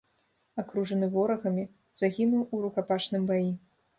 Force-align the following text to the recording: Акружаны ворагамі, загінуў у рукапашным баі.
Акружаны 0.63 1.09
ворагамі, 1.15 1.65
загінуў 2.01 2.41
у 2.57 2.63
рукапашным 2.65 3.29
баі. 3.33 3.51